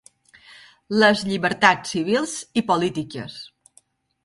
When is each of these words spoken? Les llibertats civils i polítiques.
Les 1.03 1.21
llibertats 1.27 1.93
civils 1.97 2.35
i 2.63 2.67
polítiques. 2.73 3.39